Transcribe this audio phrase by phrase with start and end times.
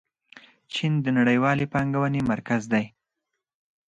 [0.73, 2.85] چین د نړیوالې پانګونې مرکز دی.